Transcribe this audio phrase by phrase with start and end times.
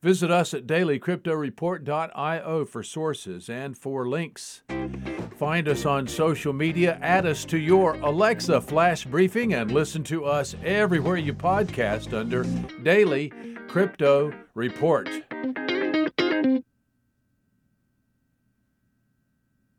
[0.00, 4.62] Visit us at dailycryptoreport.io for sources and for links.
[5.36, 10.24] Find us on social media, add us to your Alexa flash briefing, and listen to
[10.24, 12.44] us everywhere you podcast under
[12.82, 13.30] Daily
[13.68, 15.27] Crypto Report.